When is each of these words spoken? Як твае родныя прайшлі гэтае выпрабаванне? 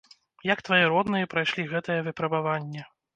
Як 0.51 0.61
твае 0.69 0.79
родныя 0.93 1.29
прайшлі 1.33 1.65
гэтае 1.73 1.99
выпрабаванне? 2.09 2.83